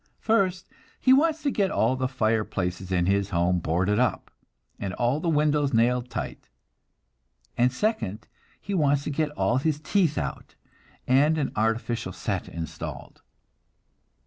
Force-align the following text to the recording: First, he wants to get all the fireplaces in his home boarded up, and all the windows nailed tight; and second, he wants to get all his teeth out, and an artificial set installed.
First, 0.17 0.67
he 0.99 1.13
wants 1.13 1.43
to 1.43 1.51
get 1.51 1.69
all 1.69 1.95
the 1.95 2.07
fireplaces 2.07 2.91
in 2.91 3.05
his 3.05 3.29
home 3.29 3.59
boarded 3.59 3.99
up, 3.99 4.31
and 4.79 4.95
all 4.95 5.19
the 5.19 5.29
windows 5.29 5.75
nailed 5.75 6.09
tight; 6.09 6.49
and 7.55 7.71
second, 7.71 8.27
he 8.59 8.73
wants 8.73 9.03
to 9.03 9.11
get 9.11 9.29
all 9.37 9.57
his 9.57 9.79
teeth 9.79 10.17
out, 10.17 10.55
and 11.05 11.37
an 11.37 11.51
artificial 11.55 12.13
set 12.13 12.47
installed. 12.49 13.21